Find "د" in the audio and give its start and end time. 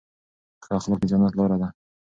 1.01-1.05